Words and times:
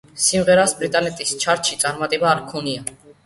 სიმღერას 0.27 0.71
ბრიტანეთის 0.79 1.33
ჩარტში 1.45 1.77
წარმატება 1.83 2.31
არ 2.33 2.43
ჰქონია. 2.47 2.89